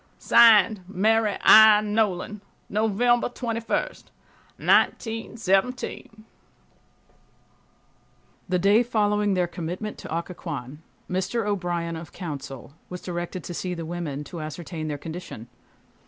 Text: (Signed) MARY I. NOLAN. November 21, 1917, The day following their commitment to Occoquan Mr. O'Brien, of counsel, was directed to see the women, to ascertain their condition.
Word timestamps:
(Signed) 0.17 0.81
MARY 0.87 1.37
I. 1.43 1.79
NOLAN. 1.81 2.41
November 2.69 3.29
21, 3.29 3.67
1917, 4.57 6.25
The 8.49 8.57
day 8.57 8.81
following 8.81 9.35
their 9.35 9.45
commitment 9.45 9.99
to 9.99 10.11
Occoquan 10.11 10.81
Mr. 11.07 11.45
O'Brien, 11.45 11.95
of 11.95 12.11
counsel, 12.11 12.73
was 12.89 12.99
directed 13.03 13.43
to 13.43 13.53
see 13.53 13.75
the 13.75 13.85
women, 13.85 14.23
to 14.23 14.41
ascertain 14.41 14.87
their 14.87 14.97
condition. 14.97 15.47